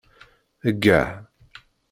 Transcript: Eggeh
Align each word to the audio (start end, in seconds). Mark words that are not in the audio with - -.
Eggeh 0.69 1.05